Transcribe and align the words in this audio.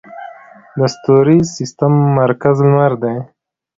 د 0.77 0.79
ستوریز 0.93 1.45
سیستم 1.57 1.93
مرکز 2.19 2.57
لمر 2.67 2.91
دی 3.01 3.15